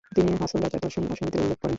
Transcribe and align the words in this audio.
তিনি 0.15 0.31
হাছন 0.41 0.59
রাজার 0.61 0.81
দর্শন 0.81 1.03
ও 1.03 1.13
সঙ্গীতের 1.15 1.41
উল্লেখ 1.41 1.57
করেন। 1.57 1.69